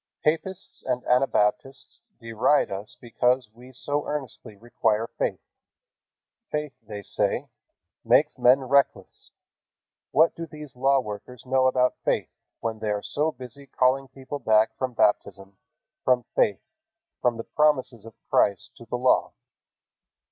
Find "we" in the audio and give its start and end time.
3.53-3.71